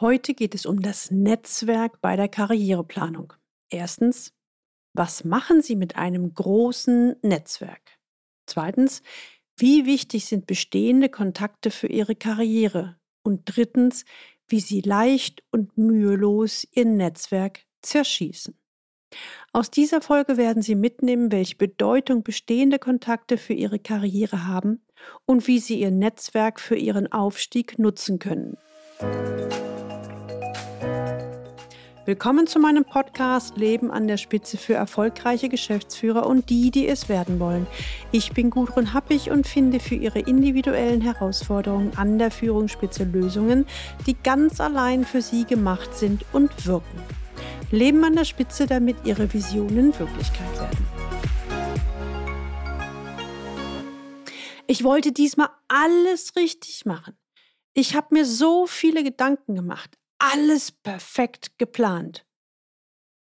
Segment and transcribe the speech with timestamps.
[0.00, 3.32] Heute geht es um das Netzwerk bei der Karriereplanung.
[3.68, 4.32] Erstens,
[4.94, 7.98] was machen Sie mit einem großen Netzwerk?
[8.46, 9.02] Zweitens,
[9.56, 12.96] wie wichtig sind bestehende Kontakte für Ihre Karriere?
[13.24, 14.04] Und drittens,
[14.46, 18.56] wie Sie leicht und mühelos Ihr Netzwerk zerschießen.
[19.52, 24.80] Aus dieser Folge werden Sie mitnehmen, welche Bedeutung bestehende Kontakte für Ihre Karriere haben
[25.26, 28.56] und wie Sie Ihr Netzwerk für Ihren Aufstieg nutzen können.
[32.08, 37.10] Willkommen zu meinem Podcast Leben an der Spitze für erfolgreiche Geschäftsführer und die, die es
[37.10, 37.66] werden wollen.
[38.12, 43.66] Ich bin Gudrun Happig und finde für Ihre individuellen Herausforderungen an der Führungsspitze Lösungen,
[44.06, 46.98] die ganz allein für Sie gemacht sind und wirken.
[47.70, 50.86] Leben an der Spitze, damit Ihre Visionen Wirklichkeit werden.
[54.66, 57.18] Ich wollte diesmal alles richtig machen.
[57.74, 62.26] Ich habe mir so viele Gedanken gemacht, alles perfekt geplant.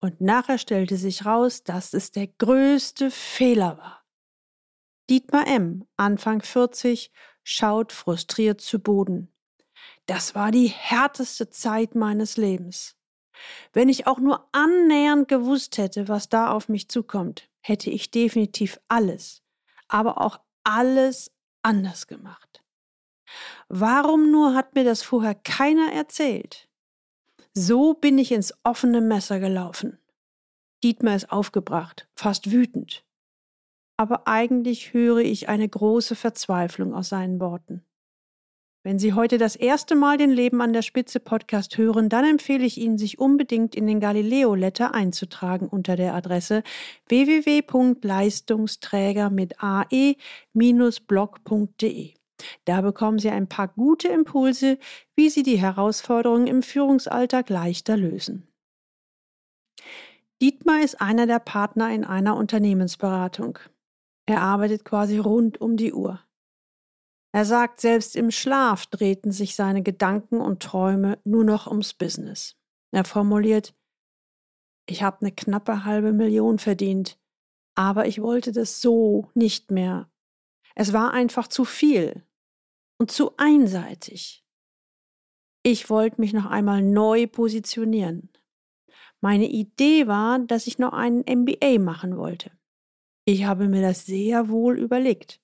[0.01, 4.05] Und nachher stellte sich raus, dass es der größte Fehler war.
[5.09, 7.13] Dietmar M., Anfang 40,
[7.45, 9.33] schaut frustriert zu Boden.
[10.07, 12.97] Das war die härteste Zeit meines Lebens.
[13.73, 18.81] Wenn ich auch nur annähernd gewusst hätte, was da auf mich zukommt, hätte ich definitiv
[18.89, 19.43] alles,
[19.89, 22.63] aber auch alles anders gemacht.
[23.69, 26.69] Warum nur hat mir das vorher keiner erzählt?
[27.55, 29.99] So bin ich ins offene Messer gelaufen.
[30.83, 33.05] Dietmar ist aufgebracht, fast wütend.
[33.99, 37.85] Aber eigentlich höre ich eine große Verzweiflung aus seinen Worten.
[38.85, 42.65] Wenn Sie heute das erste Mal den Leben an der Spitze Podcast hören, dann empfehle
[42.65, 46.65] ich Ihnen, sich unbedingt in den Galileo Letter einzutragen unter der Adresse
[47.07, 50.17] www.leistungsträger mit ae-blog.de.
[52.65, 54.79] Da bekommen Sie ein paar gute Impulse,
[55.17, 58.49] wie Sie die Herausforderungen im Führungsalltag leichter lösen.
[60.41, 63.59] Dietmar ist einer der Partner in einer Unternehmensberatung.
[64.27, 66.21] Er arbeitet quasi rund um die Uhr.
[67.35, 72.57] Er sagt, selbst im Schlaf drehten sich seine Gedanken und Träume nur noch ums Business.
[72.91, 73.75] Er formuliert,
[74.87, 77.19] ich habe eine knappe halbe Million verdient,
[77.75, 80.11] aber ich wollte das so nicht mehr.
[80.75, 82.27] Es war einfach zu viel
[83.03, 84.45] und zu einseitig.
[85.65, 88.31] Ich wollte mich noch einmal neu positionieren.
[89.21, 92.53] Meine Idee war, dass ich noch einen MBA machen wollte.
[93.25, 95.41] Ich habe mir das sehr wohl überlegt.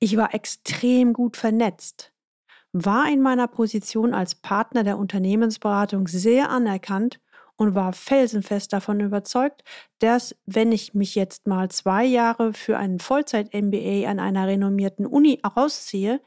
[0.00, 2.12] Ich war extrem gut vernetzt,
[2.72, 7.22] war in meiner Position als Partner der Unternehmensberatung sehr anerkannt
[7.56, 9.62] und war felsenfest davon überzeugt,
[9.98, 15.40] dass, wenn ich mich jetzt mal zwei Jahre für einen Vollzeit-MBA an einer renommierten Uni
[15.56, 16.20] rausziehe,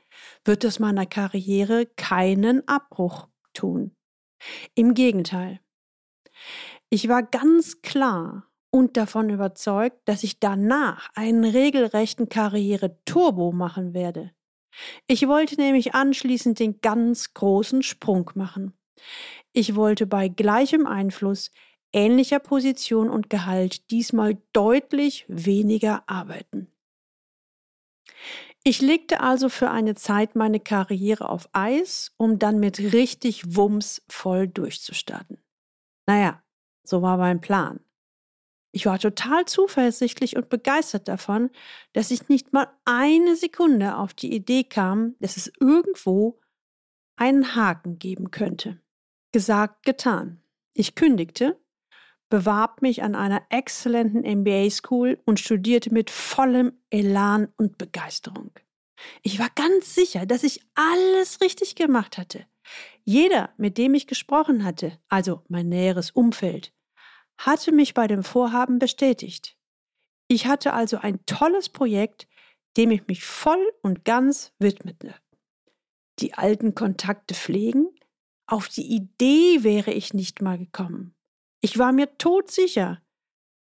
[0.43, 3.95] wird es meiner Karriere keinen Abbruch tun.
[4.75, 5.59] Im Gegenteil.
[6.89, 14.31] Ich war ganz klar und davon überzeugt, dass ich danach einen regelrechten Karriere-Turbo machen werde.
[15.07, 18.73] Ich wollte nämlich anschließend den ganz großen Sprung machen.
[19.53, 21.51] Ich wollte bei gleichem Einfluss,
[21.93, 26.74] ähnlicher Position und Gehalt diesmal deutlich weniger arbeiten.
[28.67, 34.01] Ich legte also für eine Zeit meine Karriere auf Eis, um dann mit richtig Wumms
[34.09, 35.37] voll durchzustarten.
[36.07, 36.43] Naja,
[36.83, 37.79] so war mein Plan.
[38.71, 41.51] Ich war total zuversichtlich und begeistert davon,
[41.93, 46.41] dass ich nicht mal eine Sekunde auf die Idee kam, dass es irgendwo
[47.17, 48.81] einen Haken geben könnte.
[49.31, 50.41] Gesagt, getan.
[50.73, 51.61] Ich kündigte,
[52.29, 58.51] bewarb mich an einer exzellenten MBA School und studierte mit vollem Elan und Begeisterung.
[59.21, 62.45] Ich war ganz sicher, dass ich alles richtig gemacht hatte.
[63.03, 66.73] Jeder, mit dem ich gesprochen hatte, also mein näheres Umfeld,
[67.37, 69.57] hatte mich bei dem Vorhaben bestätigt.
[70.27, 72.27] Ich hatte also ein tolles Projekt,
[72.77, 75.15] dem ich mich voll und ganz widmete.
[76.19, 77.87] Die alten Kontakte pflegen,
[78.47, 81.14] auf die Idee wäre ich nicht mal gekommen.
[81.65, 83.01] Ich war mir todsicher,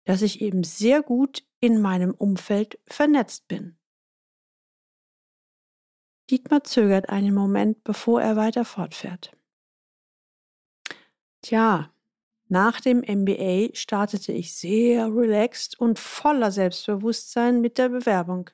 [0.05, 3.77] dass ich eben sehr gut in meinem Umfeld vernetzt bin.
[6.31, 9.37] Dietmar zögert einen Moment, bevor er weiter fortfährt.
[11.43, 11.93] Tja,
[12.47, 18.49] nach dem MBA startete ich sehr relaxed und voller Selbstbewusstsein mit der Bewerbung.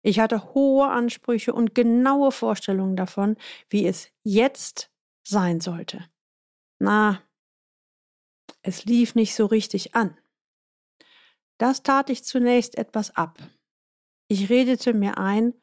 [0.00, 3.36] Ich hatte hohe Ansprüche und genaue Vorstellungen davon,
[3.68, 4.90] wie es jetzt
[5.24, 6.08] sein sollte.
[6.78, 7.22] Na,
[8.62, 10.18] es lief nicht so richtig an.
[11.58, 13.38] Das tat ich zunächst etwas ab.
[14.28, 15.54] Ich redete mir ein,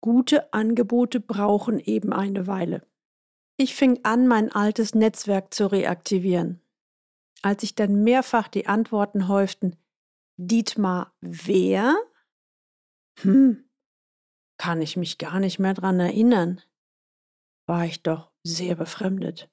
[0.00, 2.86] gute Angebote brauchen eben eine Weile.
[3.56, 6.60] Ich fing an, mein altes Netzwerk zu reaktivieren.
[7.42, 9.76] Als sich dann mehrfach die Antworten häuften,
[10.36, 11.96] Dietmar wer?
[13.20, 13.68] Hm,
[14.58, 16.60] kann ich mich gar nicht mehr dran erinnern.
[17.66, 19.50] War ich doch sehr befremdet.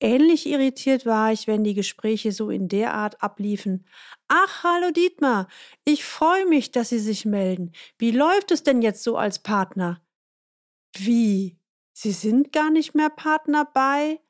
[0.00, 3.84] Ähnlich irritiert war ich, wenn die Gespräche so in der Art abliefen.
[4.28, 5.48] Ach, hallo Dietmar,
[5.84, 7.72] ich freue mich, dass Sie sich melden.
[7.98, 10.00] Wie läuft es denn jetzt so als Partner?
[10.94, 11.58] Wie?
[11.92, 14.20] Sie sind gar nicht mehr Partner bei?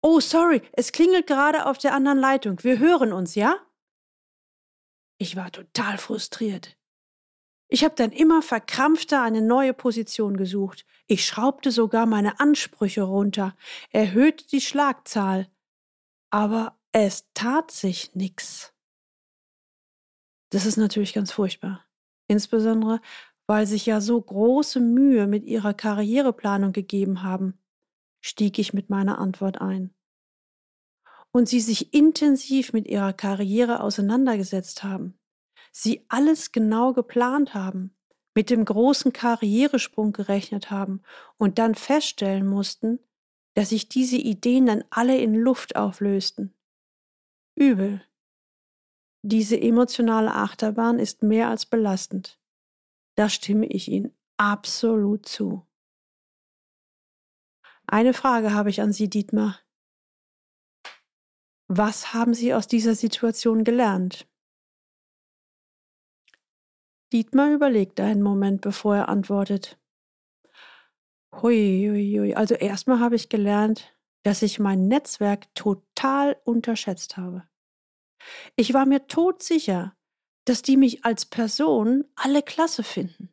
[0.00, 2.62] Oh, sorry, es klingelt gerade auf der anderen Leitung.
[2.64, 3.56] Wir hören uns, ja?
[5.18, 6.78] Ich war total frustriert.
[7.68, 10.86] Ich habe dann immer verkrampfter eine neue Position gesucht.
[11.06, 13.56] Ich schraubte sogar meine Ansprüche runter,
[13.90, 15.48] erhöhte die Schlagzahl.
[16.30, 18.74] Aber es tat sich nichts.
[20.50, 21.84] Das ist natürlich ganz furchtbar.
[22.28, 23.00] Insbesondere,
[23.46, 27.58] weil sich ja so große Mühe mit ihrer Karriereplanung gegeben haben,
[28.20, 29.94] stieg ich mit meiner Antwort ein.
[31.30, 35.18] Und sie sich intensiv mit ihrer Karriere auseinandergesetzt haben
[35.76, 37.95] sie alles genau geplant haben,
[38.36, 41.02] mit dem großen Karrieresprung gerechnet haben
[41.38, 43.00] und dann feststellen mussten,
[43.54, 46.54] dass sich diese Ideen dann alle in Luft auflösten.
[47.54, 48.04] Übel.
[49.22, 52.38] Diese emotionale Achterbahn ist mehr als belastend.
[53.14, 55.66] Da stimme ich Ihnen absolut zu.
[57.86, 59.58] Eine Frage habe ich an Sie, Dietmar.
[61.68, 64.28] Was haben Sie aus dieser Situation gelernt?
[67.12, 69.78] Dietmar überlegt einen Moment, bevor er antwortet.
[71.40, 72.34] Hui, hui, hui.
[72.34, 77.44] Also erstmal habe ich gelernt, dass ich mein Netzwerk total unterschätzt habe.
[78.56, 79.96] Ich war mir todsicher,
[80.46, 83.32] dass die mich als Person alle klasse finden.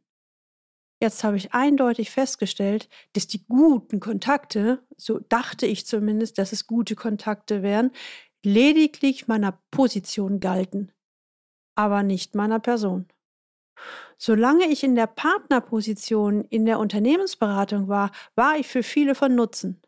[1.01, 6.67] Jetzt habe ich eindeutig festgestellt, dass die guten Kontakte, so dachte ich zumindest, dass es
[6.67, 7.91] gute Kontakte wären,
[8.45, 10.91] lediglich meiner Position galten,
[11.75, 13.07] aber nicht meiner Person.
[14.17, 19.81] Solange ich in der Partnerposition in der Unternehmensberatung war, war ich für viele von Nutzen.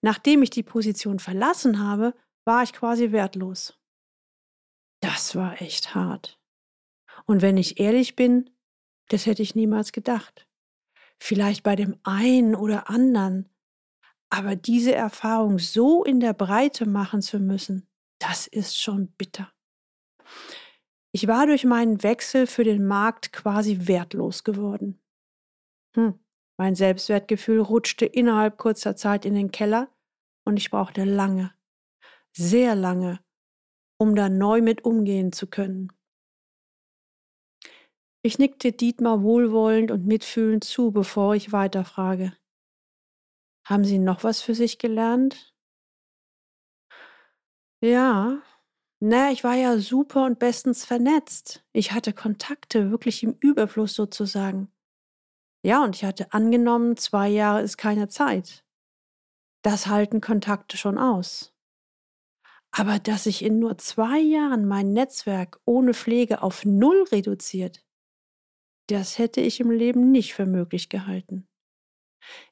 [0.00, 2.14] Nachdem ich die Position verlassen habe,
[2.44, 3.78] war ich quasi wertlos.
[5.00, 6.40] Das war echt hart.
[7.26, 8.50] Und wenn ich ehrlich bin,
[9.08, 10.48] das hätte ich niemals gedacht.
[11.20, 13.48] Vielleicht bei dem einen oder anderen.
[14.30, 17.86] Aber diese Erfahrung so in der Breite machen zu müssen,
[18.18, 19.52] das ist schon bitter.
[21.14, 24.98] Ich war durch meinen Wechsel für den Markt quasi wertlos geworden.
[25.94, 26.18] Hm.
[26.58, 29.90] Mein Selbstwertgefühl rutschte innerhalb kurzer Zeit in den Keller
[30.44, 31.54] und ich brauchte lange,
[32.32, 33.20] sehr lange,
[33.98, 35.92] um da neu mit umgehen zu können.
[38.24, 42.36] Ich nickte Dietmar wohlwollend und mitfühlend zu, bevor ich weiterfrage.
[43.66, 45.54] Haben Sie noch was für sich gelernt?
[47.80, 48.40] Ja,
[49.04, 51.64] na, ich war ja super und bestens vernetzt.
[51.72, 54.70] Ich hatte Kontakte, wirklich im Überfluss sozusagen.
[55.64, 58.64] Ja, und ich hatte angenommen, zwei Jahre ist keine Zeit.
[59.62, 61.52] Das halten Kontakte schon aus.
[62.70, 67.84] Aber dass sich in nur zwei Jahren mein Netzwerk ohne Pflege auf Null reduziert,
[68.88, 71.48] das hätte ich im Leben nicht für möglich gehalten.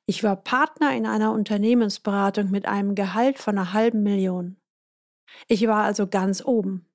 [0.05, 4.60] Ich war Partner in einer Unternehmensberatung mit einem Gehalt von einer halben Million.
[5.49, 6.87] Ich war also ganz oben.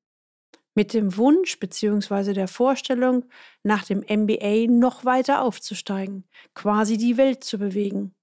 [0.75, 2.33] Mit dem Wunsch bzw.
[2.33, 3.25] der Vorstellung,
[3.63, 8.13] nach dem MBA noch weiter aufzusteigen, quasi die Welt zu bewegen.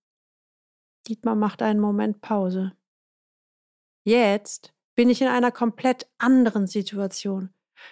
[1.08, 2.72] Dietmar macht einen Moment Pause.
[4.04, 7.50] Jetzt bin ich in einer komplett anderen Situation,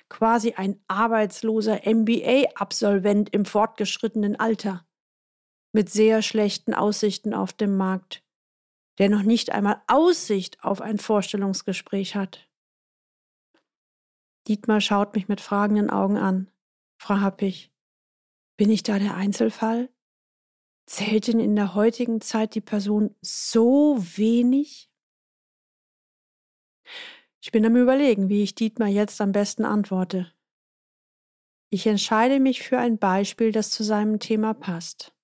[0.09, 4.87] quasi ein arbeitsloser MBA-Absolvent im fortgeschrittenen Alter,
[5.73, 8.23] mit sehr schlechten Aussichten auf dem Markt
[9.00, 12.47] der noch nicht einmal Aussicht auf ein Vorstellungsgespräch hat.
[14.47, 16.50] Dietmar schaut mich mit fragenden Augen an.
[16.99, 17.73] Frau Happig,
[18.59, 19.88] bin ich da der Einzelfall?
[20.85, 24.92] Zählt denn in der heutigen Zeit die Person so wenig?
[27.40, 30.30] Ich bin am Überlegen, wie ich Dietmar jetzt am besten antworte.
[31.71, 35.14] Ich entscheide mich für ein Beispiel, das zu seinem Thema passt.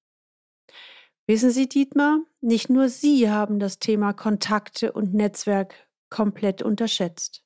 [1.28, 5.74] Wissen Sie, Dietmar, nicht nur Sie haben das Thema Kontakte und Netzwerk
[6.08, 7.44] komplett unterschätzt.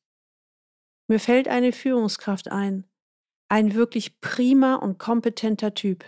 [1.09, 2.85] Mir fällt eine Führungskraft ein,
[3.49, 6.05] ein wirklich prima und kompetenter Typ.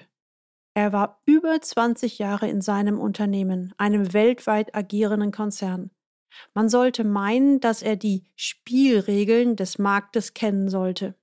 [0.75, 5.91] Er war über 20 Jahre in seinem Unternehmen, einem weltweit agierenden Konzern.
[6.55, 11.15] Man sollte meinen, dass er die Spielregeln des Marktes kennen sollte.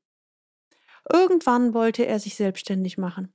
[1.12, 3.34] Irgendwann wollte er sich selbstständig machen.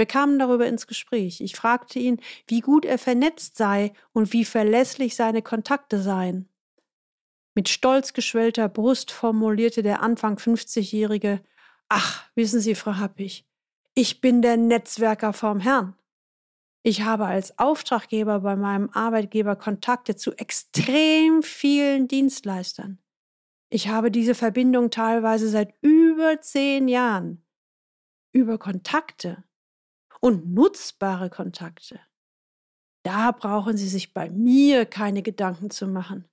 [0.00, 1.42] Wir kamen darüber ins Gespräch.
[1.42, 6.48] Ich fragte ihn, wie gut er vernetzt sei und wie verlässlich seine Kontakte seien.
[7.54, 11.42] Mit stolz geschwellter Brust formulierte der Anfang 50-Jährige,
[11.90, 13.46] Ach, wissen Sie, Frau Happig,
[13.94, 15.94] ich bin der Netzwerker vom Herrn.
[16.82, 23.02] Ich habe als Auftraggeber bei meinem Arbeitgeber Kontakte zu extrem vielen Dienstleistern.
[23.68, 27.44] Ich habe diese Verbindung teilweise seit über zehn Jahren.
[28.32, 29.44] Über Kontakte
[30.20, 32.00] und nutzbare Kontakte.
[33.04, 36.28] Da brauchen Sie sich bei mir keine Gedanken zu machen.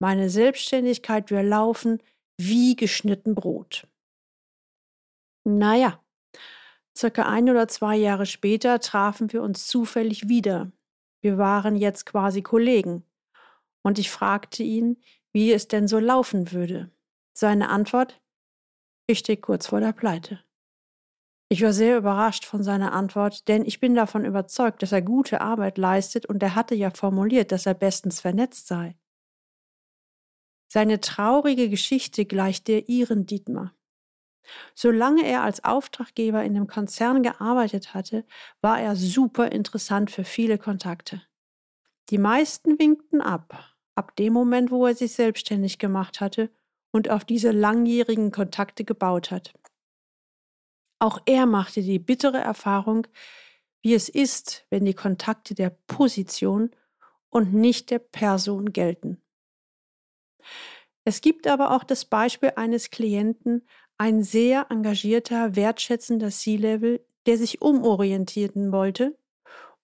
[0.00, 2.02] Meine Selbstständigkeit wir laufen
[2.38, 3.86] wie geschnitten Brot.
[5.44, 6.00] Naja,
[6.96, 10.70] Circa ein oder zwei Jahre später trafen wir uns zufällig wieder.
[11.22, 13.04] Wir waren jetzt quasi Kollegen.
[13.82, 16.90] Und ich fragte ihn, wie es denn so laufen würde.
[17.32, 18.20] Seine Antwort,
[19.06, 20.44] ich stehe kurz vor der Pleite.
[21.52, 25.40] Ich war sehr überrascht von seiner Antwort, denn ich bin davon überzeugt, dass er gute
[25.40, 28.96] Arbeit leistet und er hatte ja formuliert, dass er bestens vernetzt sei.
[30.72, 33.74] Seine traurige Geschichte gleicht der ihren Dietmar.
[34.76, 38.24] Solange er als Auftraggeber in dem Konzern gearbeitet hatte,
[38.60, 41.20] war er super interessant für viele Kontakte.
[42.10, 46.50] Die meisten winkten ab, ab dem Moment, wo er sich selbstständig gemacht hatte
[46.92, 49.52] und auf diese langjährigen Kontakte gebaut hat.
[51.00, 53.06] Auch er machte die bittere Erfahrung,
[53.82, 56.70] wie es ist, wenn die Kontakte der Position
[57.30, 59.22] und nicht der Person gelten.
[61.04, 63.66] Es gibt aber auch das Beispiel eines Klienten,
[63.96, 69.18] ein sehr engagierter, wertschätzender C-Level, der sich umorientieren wollte,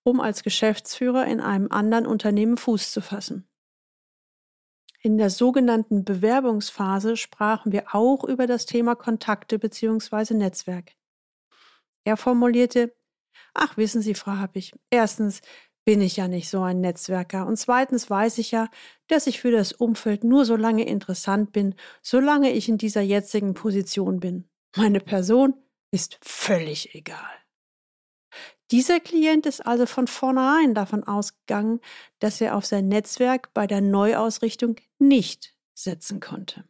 [0.03, 3.49] um als Geschäftsführer in einem anderen Unternehmen Fuß zu fassen.
[5.01, 10.35] In der sogenannten Bewerbungsphase sprachen wir auch über das Thema Kontakte bzw.
[10.35, 10.93] Netzwerk.
[12.07, 12.95] Er formulierte,
[13.53, 15.41] Ach, wissen Sie, Frau Happig, erstens
[15.85, 17.47] bin ich ja nicht so ein Netzwerker.
[17.47, 18.69] Und zweitens weiß ich ja,
[19.09, 23.55] dass ich für das Umfeld nur so lange interessant bin, solange ich in dieser jetzigen
[23.55, 24.49] Position bin.
[24.77, 25.55] Meine Person
[25.91, 27.31] ist völlig egal.
[28.71, 31.81] Dieser Klient ist also von vornherein davon ausgegangen,
[32.19, 36.69] dass er auf sein Netzwerk bei der Neuausrichtung nicht setzen konnte.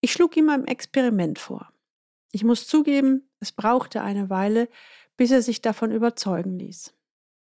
[0.00, 1.72] Ich schlug ihm ein Experiment vor.
[2.32, 4.68] Ich muss zugeben, es brauchte eine Weile,
[5.16, 6.94] bis er sich davon überzeugen ließ.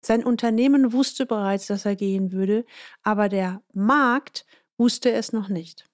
[0.02, 2.64] Sein Unternehmen wusste bereits, dass er gehen würde,
[3.02, 4.46] aber der Markt
[4.78, 5.90] wusste es noch nicht.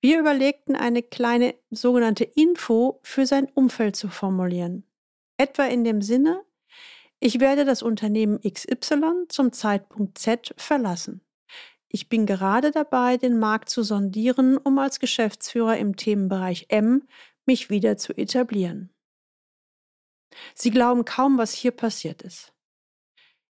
[0.00, 4.84] Wir überlegten, eine kleine sogenannte Info für sein Umfeld zu formulieren.
[5.36, 6.42] Etwa in dem Sinne,
[7.20, 11.20] ich werde das Unternehmen XY zum Zeitpunkt Z verlassen.
[11.88, 17.06] Ich bin gerade dabei, den Markt zu sondieren, um als Geschäftsführer im Themenbereich M
[17.46, 18.90] mich wieder zu etablieren.
[20.54, 22.52] Sie glauben kaum, was hier passiert ist.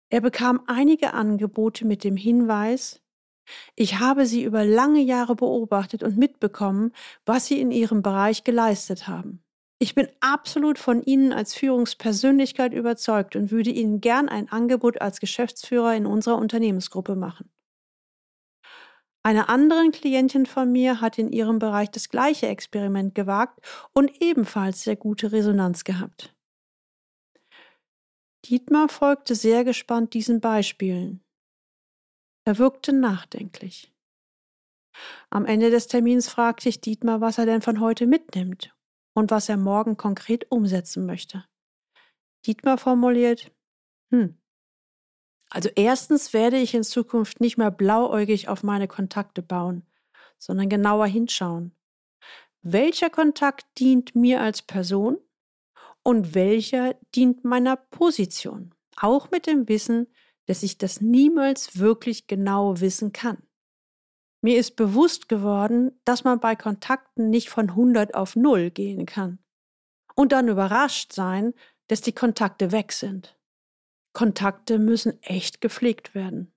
[0.09, 3.03] Er bekam einige Angebote mit dem Hinweis,
[3.75, 6.91] ich habe Sie über lange Jahre beobachtet und mitbekommen,
[7.25, 9.43] was Sie in Ihrem Bereich geleistet haben.
[9.79, 15.19] Ich bin absolut von Ihnen als Führungspersönlichkeit überzeugt und würde Ihnen gern ein Angebot als
[15.19, 17.52] Geschäftsführer in unserer Unternehmensgruppe machen.
[19.25, 23.59] Eine andere Klientin von mir hat in ihrem Bereich das gleiche Experiment gewagt
[23.93, 26.35] und ebenfalls sehr gute Resonanz gehabt.
[28.45, 31.23] Dietmar folgte sehr gespannt diesen Beispielen.
[32.45, 33.93] Er wirkte nachdenklich.
[35.29, 38.75] Am Ende des Termins fragte ich Dietmar, was er denn von heute mitnimmt
[39.15, 41.45] und was er morgen konkret umsetzen möchte.
[42.45, 43.51] Dietmar formuliert,
[44.11, 44.37] hm,
[45.53, 49.85] also erstens werde ich in Zukunft nicht mehr blauäugig auf meine Kontakte bauen,
[50.39, 51.75] sondern genauer hinschauen.
[52.63, 55.19] Welcher Kontakt dient mir als Person
[56.01, 58.73] und welcher dient meiner Position.
[58.95, 60.07] Auch mit dem Wissen,
[60.47, 63.37] dass ich das niemals wirklich genau wissen kann.
[64.41, 69.37] Mir ist bewusst geworden, dass man bei Kontakten nicht von 100 auf 0 gehen kann.
[70.15, 71.53] Und dann überrascht sein,
[71.87, 73.37] dass die Kontakte weg sind.
[74.13, 76.53] Kontakte müssen echt gepflegt werden.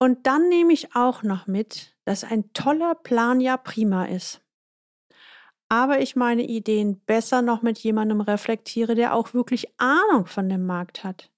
[0.00, 4.42] Und dann nehme ich auch noch mit, dass ein toller Plan ja prima ist
[5.68, 10.64] aber ich meine Ideen besser noch mit jemandem reflektiere, der auch wirklich Ahnung von dem
[10.64, 11.30] Markt hat.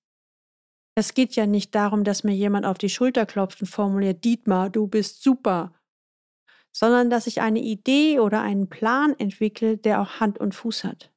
[0.94, 4.70] Es geht ja nicht darum, dass mir jemand auf die Schulter klopft und formuliert, Dietmar,
[4.70, 5.72] du bist super,
[6.72, 11.12] sondern dass ich eine Idee oder einen Plan entwickle, der auch Hand und Fuß hat.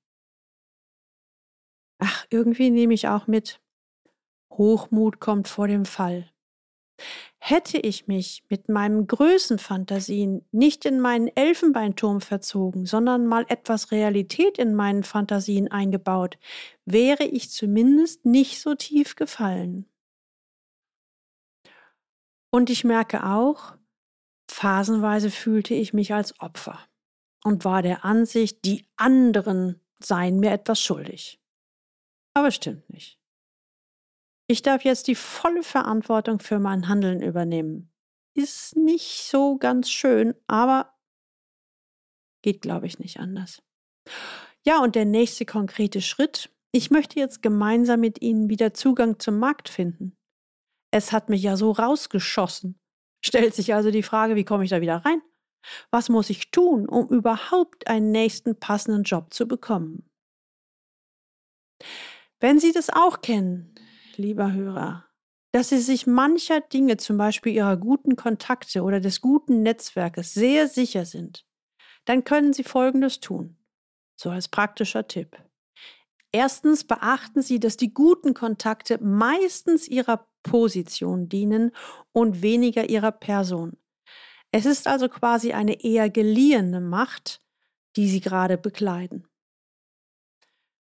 [2.06, 3.62] Ach, irgendwie nehme ich auch mit,
[4.52, 6.30] Hochmut kommt vor dem Fall.
[7.40, 14.58] Hätte ich mich mit meinen Größenfantasien nicht in meinen Elfenbeinturm verzogen, sondern mal etwas Realität
[14.58, 16.38] in meinen Fantasien eingebaut,
[16.84, 19.86] wäre ich zumindest nicht so tief gefallen.
[22.50, 23.78] Und ich merke auch,
[24.52, 26.80] phasenweise fühlte ich mich als Opfer
[27.46, 31.40] und war der Ansicht, die anderen seien mir etwas schuldig.
[32.34, 33.20] Aber stimmt nicht.
[34.48, 37.92] Ich darf jetzt die volle Verantwortung für mein Handeln übernehmen.
[38.36, 40.94] Ist nicht so ganz schön, aber
[42.42, 43.64] geht, glaube ich, nicht anders.
[44.64, 46.50] Ja, und der nächste konkrete Schritt.
[46.72, 50.18] Ich möchte jetzt gemeinsam mit Ihnen wieder Zugang zum Markt finden.
[50.92, 52.80] Es hat mich ja so rausgeschossen.
[53.24, 55.22] Stellt sich also die Frage, wie komme ich da wieder rein?
[55.92, 60.10] Was muss ich tun, um überhaupt einen nächsten passenden Job zu bekommen?
[62.44, 63.74] Wenn Sie das auch kennen,
[64.18, 65.06] lieber Hörer,
[65.54, 70.68] dass Sie sich mancher Dinge, zum Beispiel Ihrer guten Kontakte oder des guten Netzwerkes, sehr
[70.68, 71.46] sicher sind,
[72.04, 73.56] dann können Sie Folgendes tun.
[74.20, 75.42] So als praktischer Tipp.
[76.34, 81.72] Erstens beachten Sie, dass die guten Kontakte meistens Ihrer Position dienen
[82.12, 83.78] und weniger Ihrer Person.
[84.52, 87.40] Es ist also quasi eine eher geliehene Macht,
[87.96, 89.30] die Sie gerade bekleiden.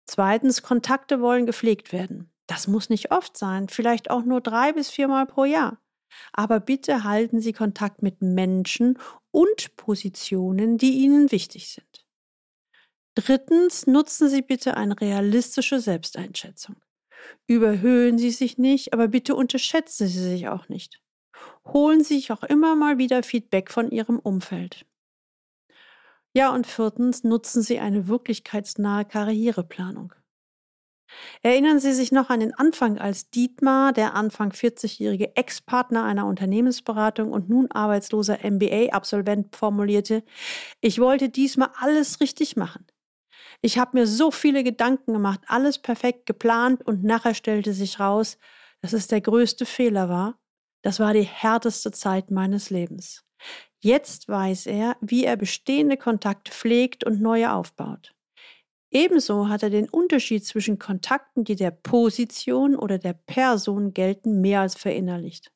[0.06, 2.32] Zweitens, Kontakte wollen gepflegt werden.
[2.46, 5.78] Das muss nicht oft sein, vielleicht auch nur drei bis viermal pro Jahr.
[6.32, 8.98] Aber bitte halten Sie Kontakt mit Menschen
[9.30, 12.06] und Positionen, die Ihnen wichtig sind.
[13.14, 16.76] Drittens, nutzen Sie bitte eine realistische Selbsteinschätzung.
[17.46, 21.00] Überhöhen Sie sich nicht, aber bitte unterschätzen Sie sich auch nicht.
[21.66, 24.86] Holen Sie sich auch immer mal wieder Feedback von Ihrem Umfeld.
[26.34, 30.14] Ja, und viertens, nutzen Sie eine wirklichkeitsnahe Karriereplanung.
[31.42, 37.32] Erinnern Sie sich noch an den Anfang, als Dietmar, der Anfang 40-jährige Ex-Partner einer Unternehmensberatung
[37.32, 40.24] und nun arbeitsloser MBA-Absolvent, formulierte,
[40.80, 42.86] ich wollte diesmal alles richtig machen.
[43.60, 48.38] Ich habe mir so viele Gedanken gemacht, alles perfekt geplant und nachher stellte sich raus,
[48.80, 50.38] dass es der größte Fehler war.
[50.82, 53.24] Das war die härteste Zeit meines Lebens.
[53.80, 58.14] Jetzt weiß er, wie er bestehende Kontakte pflegt und neue aufbaut.
[58.90, 64.60] Ebenso hat er den Unterschied zwischen Kontakten, die der Position oder der Person gelten, mehr
[64.60, 65.50] als verinnerlicht.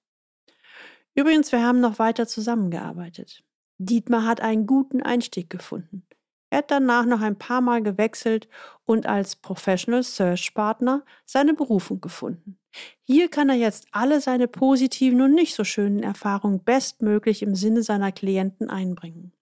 [1.14, 3.44] Übrigens, wir haben noch weiter zusammengearbeitet.
[3.78, 6.06] Dietmar hat einen guten Einstieg gefunden.
[6.50, 8.48] Er hat danach noch ein paar Mal gewechselt
[8.84, 12.58] und als Professional Search Partner seine Berufung gefunden.
[13.02, 17.82] Hier kann er jetzt alle seine positiven und nicht so schönen Erfahrungen bestmöglich im Sinne
[17.82, 19.32] seiner Klienten einbringen.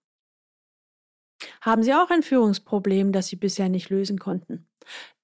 [1.61, 4.67] Haben Sie auch ein Führungsproblem, das Sie bisher nicht lösen konnten?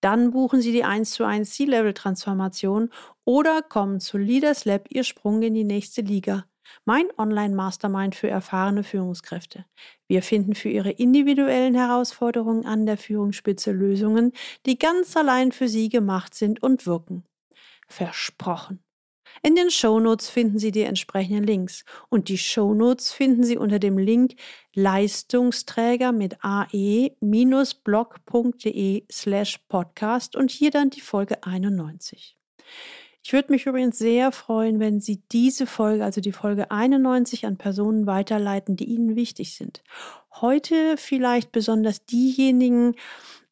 [0.01, 2.89] Dann buchen Sie die 1 zu 1 C-Level-Transformation
[3.23, 6.45] oder kommen zu Leaders Lab Ihr Sprung in die nächste Liga.
[6.85, 9.65] Mein Online-Mastermind für erfahrene Führungskräfte.
[10.07, 14.33] Wir finden für Ihre individuellen Herausforderungen an der Führungsspitze Lösungen,
[14.65, 17.23] die ganz allein für Sie gemacht sind und wirken.
[17.87, 18.83] Versprochen.
[19.43, 23.97] In den Shownotes finden Sie die entsprechenden Links und die Shownotes finden Sie unter dem
[23.97, 24.35] Link
[24.75, 27.15] Leistungsträger mit ae-blog.de
[29.11, 32.37] slash podcast und hier dann die Folge 91.
[33.23, 37.57] Ich würde mich übrigens sehr freuen, wenn Sie diese Folge, also die Folge 91, an
[37.57, 39.83] Personen weiterleiten, die Ihnen wichtig sind.
[40.33, 42.95] Heute vielleicht besonders diejenigen,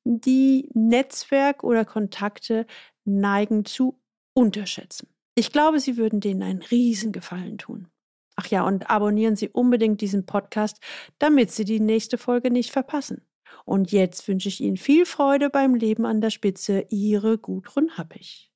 [0.04, 2.66] die Netzwerk oder Kontakte
[3.06, 4.00] neigen zu
[4.34, 5.08] unterschätzen.
[5.36, 7.88] Ich glaube, Sie würden denen einen Riesengefallen tun.
[8.36, 10.80] Ach ja, und abonnieren Sie unbedingt diesen Podcast,
[11.20, 13.22] damit Sie die nächste Folge nicht verpassen.
[13.66, 16.86] Und jetzt wünsche ich Ihnen viel Freude beim Leben an der Spitze.
[16.90, 18.49] Ihre Gudrun Happig.